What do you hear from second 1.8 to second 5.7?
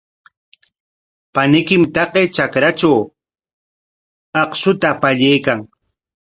taqay trakratraw akshuta pallaykan.